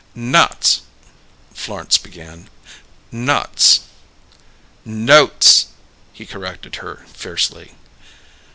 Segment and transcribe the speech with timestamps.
[0.15, 0.81] "'Nots',"
[1.53, 2.49] Florence began.
[3.11, 3.81] "'Nots'"
[4.83, 5.67] "Notes!"
[6.11, 7.75] he corrected her fiercely.